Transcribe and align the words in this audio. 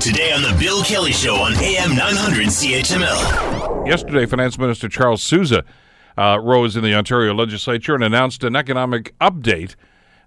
Today 0.00 0.32
on 0.32 0.40
The 0.40 0.56
Bill 0.58 0.82
Kelly 0.82 1.12
Show 1.12 1.34
on 1.34 1.52
AM 1.56 1.94
900 1.94 2.46
CHML. 2.46 3.86
Yesterday, 3.86 4.24
Finance 4.24 4.58
Minister 4.58 4.88
Charles 4.88 5.22
Sousa 5.22 5.62
uh, 6.16 6.38
rose 6.42 6.74
in 6.74 6.82
the 6.82 6.94
Ontario 6.94 7.34
legislature 7.34 7.94
and 7.94 8.02
announced 8.02 8.42
an 8.42 8.56
economic 8.56 9.14
update, 9.18 9.74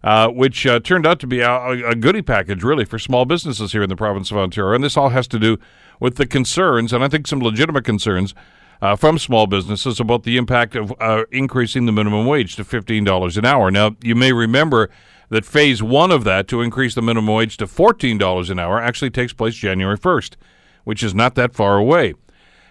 uh, 0.03 0.27
which 0.27 0.67
uh, 0.67 0.79
turned 0.79 1.07
out 1.07 1.19
to 1.21 1.27
be 1.27 1.39
a, 1.39 1.89
a 1.89 1.95
goodie 1.95 2.21
package, 2.21 2.61
really, 2.63 2.85
for 2.85 2.99
small 2.99 3.25
businesses 3.25 3.71
here 3.71 3.81
in 3.81 3.89
the 3.89 3.95
province 3.95 4.29
of 4.29 4.37
Ontario. 4.37 4.75
And 4.75 4.83
this 4.83 4.95
all 4.95 5.09
has 5.09 5.27
to 5.29 5.39
do 5.39 5.57
with 5.99 6.17
the 6.17 6.27
concerns, 6.27 6.93
and 6.93 7.03
I 7.03 7.07
think 7.07 7.25
some 7.25 7.39
legitimate 7.39 7.83
concerns. 7.83 8.35
Uh, 8.81 8.97
from 8.97 9.17
small 9.17 9.47
businesses 9.47 9.97
about 10.01 10.23
the 10.23 10.35
impact 10.35 10.75
of 10.75 10.93
uh, 10.99 11.23
increasing 11.31 11.85
the 11.85 11.91
minimum 11.93 12.25
wage 12.25 12.57
to 12.57 12.65
$15 12.65 13.37
an 13.37 13.45
hour. 13.45 13.71
Now, 13.71 13.95
you 14.03 14.13
may 14.13 14.33
remember 14.33 14.89
that 15.33 15.45
phase 15.45 15.83
one 15.83 16.11
of 16.11 16.23
that 16.23 16.47
to 16.47 16.61
increase 16.61 16.95
the 16.95 17.01
minimum 17.01 17.33
wage 17.33 17.57
to 17.57 17.65
$14 17.65 18.49
an 18.49 18.59
hour 18.59 18.79
actually 18.79 19.09
takes 19.09 19.33
place 19.33 19.55
January 19.55 19.97
1st, 19.97 20.35
which 20.83 21.03
is 21.03 21.13
not 21.13 21.35
that 21.35 21.53
far 21.53 21.77
away. 21.77 22.13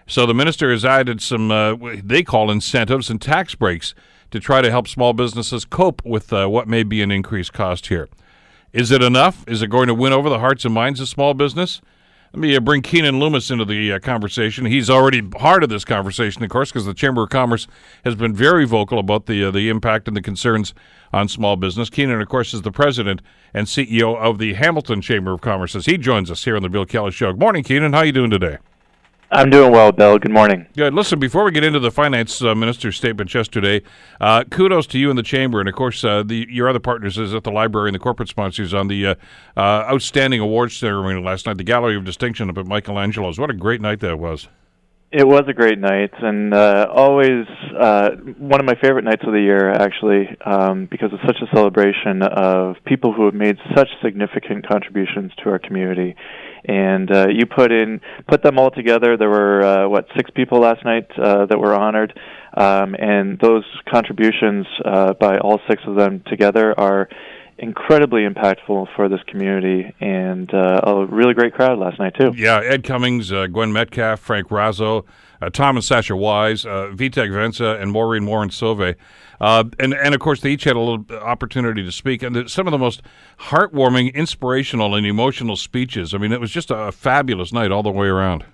So 0.06 0.26
the 0.26 0.34
minister 0.34 0.70
has 0.70 0.84
added 0.84 1.20
some, 1.20 1.50
uh, 1.50 1.76
they 2.02 2.22
call 2.22 2.50
incentives 2.50 3.10
and 3.10 3.20
tax 3.20 3.54
breaks 3.54 3.94
to 4.30 4.40
try 4.40 4.62
to 4.62 4.70
help 4.70 4.88
small 4.88 5.12
businesses 5.12 5.64
cope 5.64 6.04
with 6.04 6.32
uh, 6.32 6.46
what 6.46 6.68
may 6.68 6.82
be 6.82 7.02
an 7.02 7.10
increased 7.10 7.52
cost 7.52 7.88
here. 7.88 8.08
Is 8.72 8.90
it 8.90 9.02
enough? 9.02 9.44
Is 9.46 9.62
it 9.62 9.68
going 9.68 9.88
to 9.88 9.94
win 9.94 10.12
over 10.12 10.28
the 10.28 10.38
hearts 10.38 10.64
and 10.64 10.72
minds 10.72 11.00
of 11.00 11.08
small 11.08 11.34
business? 11.34 11.80
Let 12.34 12.40
me 12.40 12.56
uh, 12.56 12.60
bring 12.60 12.80
Keanin 12.80 13.20
Loomis 13.20 13.50
into 13.50 13.66
the 13.66 13.92
uh, 13.92 13.98
conversation. 13.98 14.64
He's 14.64 14.88
already 14.88 15.20
part 15.20 15.62
of 15.62 15.68
this 15.68 15.84
conversation, 15.84 16.42
of 16.42 16.48
course, 16.48 16.72
because 16.72 16.86
the 16.86 16.94
Chamber 16.94 17.24
of 17.24 17.28
Commerce 17.28 17.66
has 18.06 18.14
been 18.14 18.34
very 18.34 18.64
vocal 18.64 18.98
about 18.98 19.26
the 19.26 19.44
uh, 19.44 19.50
the 19.50 19.68
impact 19.68 20.08
and 20.08 20.16
the 20.16 20.22
concerns 20.22 20.72
on 21.12 21.28
small 21.28 21.56
business. 21.56 21.90
Keanin, 21.90 22.22
of 22.22 22.28
course, 22.30 22.54
is 22.54 22.62
the 22.62 22.72
president 22.72 23.20
and 23.52 23.66
CEO 23.66 24.16
of 24.16 24.38
the 24.38 24.54
Hamilton 24.54 25.02
Chamber 25.02 25.32
of 25.32 25.42
Commerce. 25.42 25.76
As 25.76 25.84
he 25.84 25.98
joins 25.98 26.30
us 26.30 26.44
here 26.44 26.56
on 26.56 26.62
the 26.62 26.70
Bill 26.70 26.86
Kelly 26.86 27.10
Show. 27.10 27.32
Good 27.32 27.40
morning, 27.40 27.64
Keenan. 27.64 27.92
How 27.92 27.98
are 27.98 28.06
you 28.06 28.12
doing 28.12 28.30
today? 28.30 28.56
I'm 29.34 29.48
doing 29.48 29.72
well, 29.72 29.92
Bill. 29.92 30.18
Good 30.18 30.30
morning. 30.30 30.66
Good. 30.76 30.92
Listen, 30.92 31.18
before 31.18 31.42
we 31.42 31.52
get 31.52 31.64
into 31.64 31.80
the 31.80 31.90
finance 31.90 32.42
uh, 32.42 32.54
minister's 32.54 32.96
statement 32.96 33.32
yesterday, 33.32 33.80
uh, 34.20 34.44
kudos 34.44 34.86
to 34.88 34.98
you 34.98 35.08
and 35.08 35.18
the 35.18 35.22
chamber, 35.22 35.58
and 35.58 35.70
of 35.70 35.74
course, 35.74 36.04
uh, 36.04 36.22
the, 36.22 36.46
your 36.50 36.68
other 36.68 36.78
partners 36.78 37.16
is 37.16 37.32
at 37.32 37.42
the 37.42 37.50
library 37.50 37.88
and 37.88 37.94
the 37.94 37.98
corporate 37.98 38.28
sponsors 38.28 38.74
on 38.74 38.88
the 38.88 39.06
uh, 39.06 39.14
uh, 39.56 39.88
outstanding 39.90 40.40
awards 40.40 40.76
ceremony 40.76 41.18
last 41.22 41.46
night, 41.46 41.56
the 41.56 41.64
Gallery 41.64 41.96
of 41.96 42.04
Distinction 42.04 42.50
up 42.50 42.58
at 42.58 42.66
Michelangelo's. 42.66 43.38
What 43.38 43.48
a 43.48 43.54
great 43.54 43.80
night 43.80 44.00
that 44.00 44.18
was! 44.18 44.48
It 45.14 45.28
was 45.28 45.42
a 45.46 45.52
great 45.52 45.78
night, 45.78 46.10
and 46.22 46.54
uh, 46.54 46.86
always 46.90 47.44
uh, 47.78 48.12
one 48.38 48.60
of 48.60 48.66
my 48.66 48.74
favorite 48.80 49.04
nights 49.04 49.22
of 49.26 49.34
the 49.34 49.40
year, 49.40 49.70
actually, 49.70 50.26
um, 50.42 50.88
because 50.90 51.10
it's 51.12 51.22
such 51.26 51.36
a 51.42 51.54
celebration 51.54 52.22
of 52.22 52.76
people 52.86 53.12
who 53.12 53.26
have 53.26 53.34
made 53.34 53.58
such 53.76 53.88
significant 54.02 54.66
contributions 54.66 55.30
to 55.44 55.50
our 55.50 55.58
community 55.58 56.16
and 56.64 57.10
uh, 57.10 57.26
you 57.28 57.46
put 57.46 57.72
in 57.72 58.00
put 58.28 58.42
them 58.42 58.58
all 58.58 58.70
together. 58.70 59.16
There 59.16 59.28
were 59.28 59.62
uh, 59.62 59.88
what 59.88 60.06
six 60.16 60.30
people 60.30 60.60
last 60.60 60.84
night 60.84 61.08
uh, 61.18 61.46
that 61.46 61.58
were 61.58 61.74
honored, 61.74 62.18
um, 62.56 62.94
and 62.98 63.38
those 63.40 63.64
contributions 63.90 64.66
uh, 64.84 65.14
by 65.14 65.38
all 65.38 65.60
six 65.68 65.82
of 65.86 65.96
them 65.96 66.22
together 66.26 66.78
are 66.78 67.08
incredibly 67.62 68.26
impactful 68.26 68.88
for 68.96 69.08
this 69.08 69.20
community 69.28 69.94
and 70.00 70.52
uh, 70.52 70.80
a 70.82 71.06
really 71.06 71.32
great 71.32 71.54
crowd 71.54 71.78
last 71.78 71.98
night 71.98 72.12
too. 72.18 72.32
Yeah, 72.36 72.58
Ed 72.58 72.82
Cummings, 72.82 73.30
uh, 73.30 73.46
Gwen 73.46 73.72
Metcalf, 73.72 74.18
Frank 74.18 74.48
Razzo, 74.48 75.04
uh, 75.40 75.48
Tom 75.48 75.76
and 75.76 75.84
Sasha 75.84 76.16
Wise, 76.16 76.66
uh, 76.66 76.90
Vitek 76.92 77.32
Venza, 77.32 77.78
and 77.80 77.92
Maureen 77.92 78.26
Warren 78.26 78.50
Sauve. 78.50 78.96
Uh, 79.40 79.64
and, 79.78 79.94
and 79.94 80.12
of 80.12 80.20
course, 80.20 80.40
they 80.40 80.50
each 80.50 80.64
had 80.64 80.74
a 80.74 80.80
little 80.80 81.06
opportunity 81.18 81.84
to 81.84 81.92
speak. 81.92 82.24
And 82.24 82.34
the, 82.34 82.48
some 82.48 82.66
of 82.66 82.72
the 82.72 82.78
most 82.78 83.00
heartwarming, 83.38 84.12
inspirational, 84.12 84.96
and 84.96 85.06
emotional 85.06 85.56
speeches. 85.56 86.14
I 86.14 86.18
mean, 86.18 86.32
it 86.32 86.40
was 86.40 86.50
just 86.50 86.70
a 86.70 86.90
fabulous 86.90 87.52
night 87.52 87.70
all 87.70 87.84
the 87.84 87.90
way 87.90 88.08
around. 88.08 88.44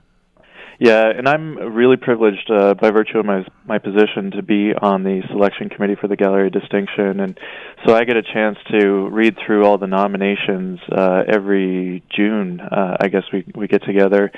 Yeah, 0.81 1.11
and 1.11 1.29
I'm 1.29 1.57
really 1.75 1.97
privileged 1.97 2.49
uh, 2.49 2.75
by 2.75 2.91
virtue 2.91 3.19
of 3.19 3.27
my 3.27 3.45
my 3.67 3.79
position 3.79 4.31
to 4.37 4.43
be 4.43 4.73
on 4.81 5.03
the 5.03 5.23
selection 5.29 5.69
committee 5.69 5.97
for 6.01 6.07
the 6.07 6.15
Gallery 6.15 6.51
Distinction, 6.51 7.19
and 7.19 7.37
so 7.85 7.97
I 7.97 8.05
get 8.05 8.17
a 8.17 8.23
chance 8.23 8.59
to 8.71 9.09
read 9.09 9.37
through 9.45 9.65
all 9.65 9.79
the 9.79 9.89
nominations 9.89 10.79
uh, 10.93 11.25
every 11.27 12.05
June. 12.17 12.61
Uh, 12.61 12.97
I 13.01 13.09
guess 13.09 13.25
we 13.33 13.45
we 13.57 13.67
get 13.67 13.83
together, 13.83 14.31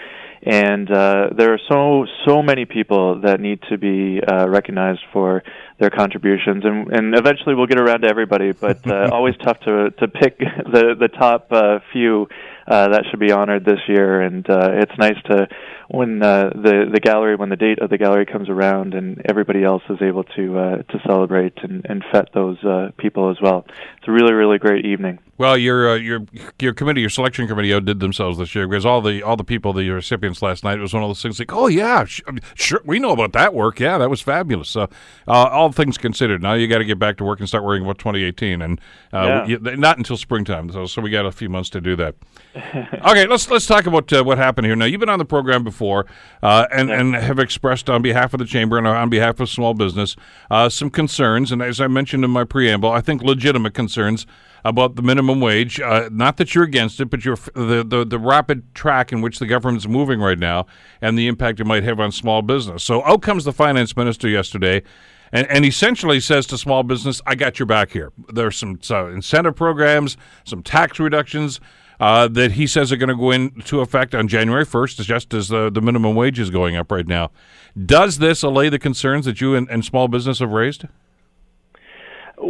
and 0.43 0.91
uh, 0.91 1.29
there 1.37 1.53
are 1.53 1.61
so 1.69 2.07
so 2.27 2.43
many 2.43 2.65
people 2.65 3.21
that 3.21 3.39
need 3.39 3.61
to 3.69 3.77
be 3.77 4.23
uh, 4.23 4.49
recognized 4.49 5.03
for 5.13 5.43
their 5.79 5.91
contributions, 5.91 6.65
and 6.65 6.91
and 6.91 7.15
eventually 7.15 7.55
we'll 7.55 7.67
get 7.67 7.79
around 7.79 8.01
to 8.01 8.09
everybody. 8.09 8.53
But 8.53 8.91
uh, 8.91 9.09
always 9.13 9.35
tough 9.45 9.61
to 9.61 9.91
to 9.91 10.09
pick 10.09 10.39
the 10.39 10.97
the 10.99 11.09
top 11.09 11.49
uh, 11.53 11.81
few 11.93 12.29
uh, 12.71 12.89
that 12.91 13.05
should 13.11 13.19
be 13.19 13.33
honored 13.33 13.65
this 13.65 13.81
year, 13.89 14.21
and 14.21 14.49
uh, 14.49 14.71
it's 14.75 14.97
nice 14.97 15.21
to 15.25 15.49
when 15.89 16.23
uh, 16.23 16.51
the 16.55 16.89
the 16.93 17.01
gallery 17.01 17.35
when 17.35 17.49
the 17.49 17.57
date 17.57 17.81
of 17.81 17.91
the 17.91 17.99
gallery 17.99 18.25
comes 18.25 18.49
around 18.49 18.95
and 18.95 19.21
everybody 19.29 19.65
else 19.65 19.83
is 19.91 19.99
able 20.01 20.23
to 20.23 20.57
uh, 20.57 20.77
to 20.77 21.01
celebrate 21.05 21.59
and, 21.65 21.85
and 21.89 22.05
fet 22.13 22.29
those 22.33 22.63
uh, 22.63 22.91
people 22.97 23.29
as 23.29 23.39
well. 23.43 23.67
It's 23.99 24.07
a 24.07 24.13
really 24.13 24.35
really 24.35 24.59
great 24.59 24.87
evening. 24.87 25.19
Well, 25.41 25.57
your 25.57 25.93
uh, 25.93 25.95
your 25.95 26.27
your 26.59 26.75
committee, 26.75 27.01
your 27.01 27.09
selection 27.09 27.49
committee, 27.49 27.73
outdid 27.73 27.99
themselves 27.99 28.37
this 28.37 28.55
year 28.55 28.69
because 28.69 28.85
all 28.85 29.01
the 29.01 29.23
all 29.23 29.37
the 29.37 29.43
people, 29.43 29.73
the 29.73 29.89
recipients 29.89 30.43
last 30.43 30.65
night, 30.65 30.77
it 30.77 30.83
was 30.83 30.93
one 30.93 31.03
of 31.03 31.09
those 31.09 31.23
things 31.23 31.39
like, 31.39 31.51
oh 31.51 31.67
yeah, 31.67 32.05
sh- 32.05 32.21
sure, 32.57 32.83
we 32.85 32.99
know 32.99 33.13
about 33.13 33.33
that 33.33 33.55
work. 33.55 33.81
Yeah, 33.81 33.97
that 33.97 34.11
was 34.11 34.21
fabulous. 34.21 34.69
So, 34.69 34.83
uh, 35.27 35.31
all 35.31 35.73
things 35.73 35.97
considered, 35.97 36.43
now 36.43 36.53
you 36.53 36.69
got 36.69 36.77
to 36.77 36.85
get 36.85 36.99
back 36.99 37.17
to 37.17 37.25
work 37.25 37.39
and 37.39 37.49
start 37.49 37.65
worrying 37.65 37.83
about 37.83 37.97
2018, 37.97 38.61
and 38.61 38.79
uh, 39.15 39.47
yeah. 39.49 39.57
we, 39.57 39.77
not 39.77 39.97
until 39.97 40.19
springtime. 40.19 40.71
So, 40.73 40.85
so 40.85 41.01
we 41.01 41.09
got 41.09 41.25
a 41.25 41.33
few 41.33 41.49
months 41.49 41.71
to 41.71 41.81
do 41.81 41.97
that. 41.97 42.17
okay, 42.55 43.27
let's 43.27 43.49
let's 43.51 43.67
talk 43.67 43.87
about 43.87 44.13
uh, 44.13 44.23
what 44.23 44.37
happened 44.37 44.67
here. 44.67 44.77
Now, 44.77 44.85
you've 44.85 45.01
been 45.01 45.09
on 45.09 45.19
the 45.19 45.25
program 45.25 45.65
before, 45.65 46.05
uh, 46.43 46.67
and 46.71 46.91
and 46.91 47.15
have 47.15 47.39
expressed 47.39 47.89
on 47.89 48.03
behalf 48.03 48.35
of 48.35 48.41
the 48.41 48.45
chamber 48.45 48.77
and 48.77 48.87
on 48.87 49.09
behalf 49.09 49.41
of 49.41 49.49
small 49.49 49.73
business 49.73 50.17
uh, 50.51 50.69
some 50.69 50.91
concerns, 50.91 51.51
and 51.51 51.63
as 51.63 51.81
I 51.81 51.87
mentioned 51.87 52.27
in 52.27 52.31
my 52.31 52.45
preamble, 52.45 52.91
I 52.91 53.01
think 53.01 53.23
legitimate 53.23 53.73
concerns 53.73 54.27
about 54.65 54.97
the 54.97 55.03
minimum 55.03 55.41
wage. 55.41 55.81
Uh, 55.81 56.09
not 56.13 56.37
that 56.37 56.55
you're 56.55 56.65
against 56.65 57.01
it, 57.01 57.07
but 57.07 57.25
you're 57.25 57.39
the, 57.55 57.85
the 57.87 58.05
the 58.07 58.19
rapid 58.19 58.75
track 58.75 59.13
in 59.13 59.21
which 59.21 59.39
the 59.39 59.47
government's 59.47 59.89
moving 59.89 60.21
right 60.21 60.39
now 60.39 60.67
and 61.01 61.19
the 61.19 61.27
impact 61.29 61.61
it 61.61 61.65
might 61.65 61.85
have 61.85 62.01
on 62.01 62.13
small 62.13 62.43
business. 62.43 62.85
So 62.85 63.05
out 63.05 63.23
comes 63.23 63.45
the 63.45 63.53
finance 63.53 63.97
minister 63.97 64.29
yesterday. 64.29 64.83
And, 65.33 65.47
and 65.47 65.65
essentially 65.65 66.19
says 66.19 66.45
to 66.47 66.59
small 66.59 66.83
business, 66.83 67.23
I 67.25 67.37
got 67.37 67.61
your 67.61 67.67
back 67.67 67.93
here. 67.93 68.13
There's 68.33 68.57
some 68.57 68.81
incentive 68.91 69.55
programs, 69.55 70.17
some 70.43 70.61
tax 70.61 70.99
reductions 70.99 71.61
uh, 72.01 72.27
that 72.29 72.53
he 72.53 72.67
says 72.67 72.91
are 72.91 72.97
going 72.97 73.11
to 73.11 73.15
go 73.15 73.31
into 73.31 73.81
effect 73.81 74.15
on 74.15 74.27
January 74.27 74.65
1st, 74.65 75.05
just 75.05 75.35
as 75.35 75.49
the, 75.49 75.71
the 75.71 75.83
minimum 75.83 76.17
wage 76.17 76.39
is 76.39 76.51
going 76.51 76.75
up 76.75 76.91
right 76.91 77.07
now. 77.07 77.31
Does 77.87 78.19
this 78.19 78.43
allay 78.43 78.71
the 78.71 78.79
concerns 78.79 79.27
that 79.27 79.41
you 79.41 79.55
and, 79.55 79.69
and 79.71 79.85
small 79.85 80.09
business 80.09 80.39
have 80.39 80.51
raised? 80.51 80.87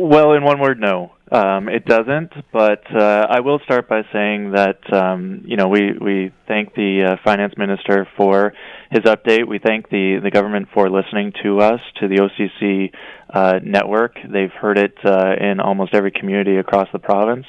Well, 0.02 0.32
in 0.32 0.42
one 0.42 0.60
word, 0.60 0.80
no. 0.80 1.12
Um, 1.30 1.68
it 1.68 1.84
doesn't, 1.84 2.32
but 2.54 2.82
uh, 2.90 3.26
I 3.28 3.40
will 3.40 3.60
start 3.64 3.86
by 3.86 4.00
saying 4.10 4.52
that 4.52 4.78
um, 4.90 5.42
you 5.44 5.58
know 5.58 5.68
we 5.68 5.92
we 5.92 6.32
thank 6.48 6.74
the 6.74 7.04
uh, 7.06 7.16
finance 7.22 7.52
minister 7.58 8.08
for 8.16 8.54
his 8.90 9.00
update. 9.00 9.46
We 9.46 9.58
thank 9.58 9.90
the 9.90 10.18
the 10.22 10.30
government 10.30 10.68
for 10.72 10.88
listening 10.88 11.34
to 11.42 11.60
us, 11.60 11.80
to 12.00 12.08
the 12.08 12.16
OCC 12.16 12.92
uh, 13.28 13.60
network. 13.62 14.14
They've 14.24 14.50
heard 14.50 14.78
it 14.78 14.94
uh, 15.04 15.34
in 15.38 15.60
almost 15.60 15.94
every 15.94 16.12
community 16.12 16.56
across 16.56 16.88
the 16.94 16.98
province 16.98 17.44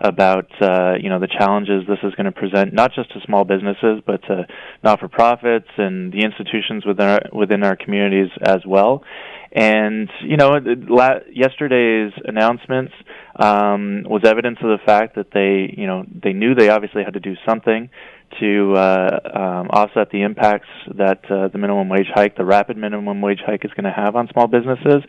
about 0.00 0.50
uh, 0.60 0.94
you 1.00 1.08
know 1.08 1.20
the 1.20 1.28
challenges 1.28 1.84
this 1.86 2.00
is 2.02 2.14
going 2.16 2.26
to 2.26 2.32
present, 2.32 2.74
not 2.74 2.92
just 2.94 3.12
to 3.12 3.20
small 3.24 3.44
businesses, 3.44 4.02
but 4.04 4.20
to 4.24 4.44
not 4.82 4.98
for 4.98 5.06
profits 5.06 5.68
and 5.78 6.12
the 6.12 6.24
institutions 6.24 6.84
within 6.84 7.06
our, 7.06 7.20
within 7.32 7.62
our 7.62 7.76
communities 7.76 8.30
as 8.42 8.58
well. 8.66 9.04
And 9.54 10.08
you 10.22 10.38
know, 10.38 10.58
la- 10.88 11.20
yesterday's 11.30 12.12
announcements 12.24 12.92
um, 13.36 14.04
was 14.08 14.22
evidence 14.24 14.58
of 14.62 14.68
the 14.68 14.84
fact 14.84 15.16
that 15.16 15.30
they, 15.32 15.74
you 15.78 15.86
know, 15.86 16.04
they 16.22 16.32
knew 16.32 16.54
they 16.54 16.70
obviously 16.70 17.04
had 17.04 17.14
to 17.14 17.20
do 17.20 17.34
something 17.46 17.90
to 18.40 18.74
uh, 18.74 19.18
um, 19.34 19.68
offset 19.68 20.10
the 20.10 20.22
impacts 20.22 20.68
that 20.96 21.30
uh, 21.30 21.48
the 21.48 21.58
minimum 21.58 21.90
wage 21.90 22.06
hike, 22.14 22.34
the 22.36 22.44
rapid 22.46 22.78
minimum 22.78 23.20
wage 23.20 23.40
hike, 23.44 23.62
is 23.64 23.70
going 23.72 23.84
to 23.84 23.92
have 23.92 24.16
on 24.16 24.26
small 24.32 24.46
businesses. 24.46 25.02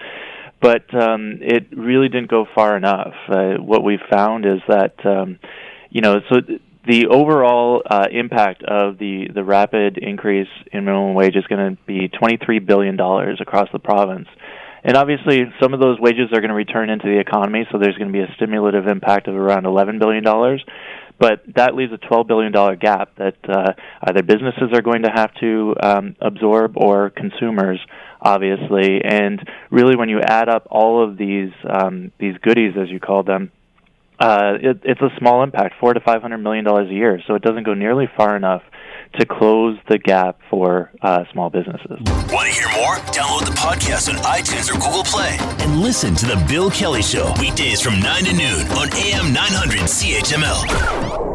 But 0.61 0.93
um, 0.93 1.39
it 1.39 1.67
really 1.75 2.09
didn't 2.09 2.29
go 2.29 2.45
far 2.53 2.75
enough. 2.75 3.13
Uh, 3.29 3.53
what 3.59 3.81
we 3.81 3.97
found 4.11 4.45
is 4.45 4.59
that, 4.67 4.95
um, 5.05 5.39
you 5.89 6.01
know, 6.01 6.19
so. 6.29 6.41
Th- 6.41 6.61
the 6.85 7.07
overall 7.07 7.81
uh, 7.89 8.07
impact 8.11 8.63
of 8.63 8.97
the, 8.97 9.27
the 9.33 9.43
rapid 9.43 9.97
increase 9.97 10.49
in 10.71 10.85
minimum 10.85 11.13
wage 11.13 11.35
is 11.35 11.45
going 11.47 11.75
to 11.75 11.81
be 11.85 12.09
$23 12.09 12.65
billion 12.65 12.99
across 12.99 13.69
the 13.71 13.79
province. 13.79 14.27
And 14.83 14.97
obviously, 14.97 15.43
some 15.61 15.73
of 15.73 15.79
those 15.79 15.97
wages 15.99 16.27
are 16.33 16.41
going 16.41 16.49
to 16.49 16.55
return 16.55 16.89
into 16.89 17.07
the 17.07 17.17
economy, 17.17 17.65
so 17.71 17.77
there's 17.77 17.95
going 17.97 18.11
to 18.11 18.13
be 18.13 18.19
a 18.19 18.33
stimulative 18.35 18.85
impact 18.87 19.29
of 19.29 19.35
around 19.35 19.63
$11 19.63 19.97
billion. 19.97 20.23
But 21.19 21.43
that 21.55 21.73
leaves 21.73 21.93
a 21.93 21.97
$12 21.97 22.27
billion 22.27 22.51
gap 22.79 23.15
that 23.15 23.37
uh, 23.47 23.71
either 24.01 24.23
businesses 24.23 24.71
are 24.73 24.81
going 24.81 25.03
to 25.03 25.09
have 25.13 25.33
to 25.35 25.75
um, 25.81 26.15
absorb 26.19 26.75
or 26.75 27.11
consumers, 27.11 27.79
obviously. 28.19 29.01
And 29.05 29.41
really, 29.71 29.95
when 29.95 30.09
you 30.09 30.19
add 30.19 30.49
up 30.49 30.67
all 30.69 31.07
of 31.07 31.17
these 31.17 31.51
um, 31.69 32.11
these 32.19 32.35
goodies, 32.41 32.73
as 32.81 32.89
you 32.89 32.99
call 32.99 33.23
them, 33.23 33.51
uh, 34.19 34.53
it, 34.61 34.81
it's 34.83 35.01
a 35.01 35.09
small 35.19 35.43
impact, 35.43 35.75
four 35.79 35.93
to 35.93 35.99
five 35.99 36.21
hundred 36.21 36.39
million 36.39 36.65
dollars 36.65 36.89
a 36.89 36.93
year. 36.93 37.21
So 37.27 37.35
it 37.35 37.41
doesn't 37.41 37.63
go 37.63 37.73
nearly 37.73 38.09
far 38.15 38.35
enough 38.35 38.61
to 39.19 39.25
close 39.25 39.77
the 39.89 39.97
gap 39.99 40.39
for 40.49 40.91
uh, 41.01 41.23
small 41.31 41.49
businesses. 41.49 41.99
Want 42.31 42.47
to 42.47 42.53
hear 42.53 42.69
more? 42.75 42.95
Download 43.13 43.45
the 43.45 43.55
podcast 43.57 44.09
on 44.09 44.15
iTunes 44.23 44.69
or 44.69 44.73
Google 44.79 45.03
Play 45.03 45.37
and 45.63 45.81
listen 45.81 46.15
to 46.15 46.25
the 46.25 46.43
Bill 46.47 46.71
Kelly 46.71 47.03
Show 47.03 47.33
weekdays 47.39 47.81
from 47.81 47.99
nine 47.99 48.23
to 48.25 48.33
noon 48.33 48.67
on 48.71 48.91
AM 48.93 49.33
nine 49.33 49.51
hundred 49.51 49.81
CHML. 49.81 51.32